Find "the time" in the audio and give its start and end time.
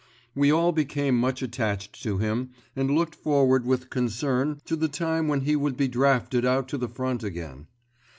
4.75-5.27